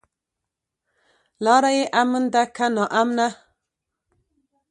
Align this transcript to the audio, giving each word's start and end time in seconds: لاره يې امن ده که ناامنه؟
لاره 1.43 1.71
يې 1.77 1.85
امن 2.01 2.23
ده 2.33 2.43
که 2.55 2.65
ناامنه؟ 2.75 3.27